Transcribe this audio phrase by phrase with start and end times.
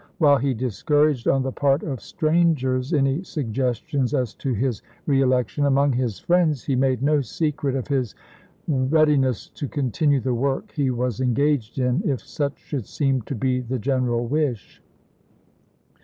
[0.17, 5.93] While he discouraged on the part of strangers any suggestions as to his reelection, among
[5.93, 8.15] his friends he made no secret of his
[8.67, 13.35] readi ness to continue the work he was engaged in, if such should seem to
[13.35, 14.81] be the general wish.